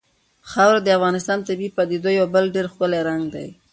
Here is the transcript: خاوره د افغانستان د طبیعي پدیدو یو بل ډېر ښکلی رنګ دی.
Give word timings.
خاوره 0.49 0.79
د 0.83 0.87
افغانستان 0.97 1.37
د 1.39 1.43
طبیعي 1.49 1.73
پدیدو 1.77 2.09
یو 2.19 2.25
بل 2.33 2.43
ډېر 2.55 2.65
ښکلی 2.73 3.01
رنګ 3.09 3.23
دی. 3.33 3.47